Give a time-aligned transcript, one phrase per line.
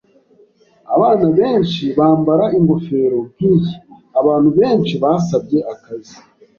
[0.95, 3.73] Abana benshi bambara ingofero nkiyi.
[4.19, 6.15] Abantu benshi basabye akazi.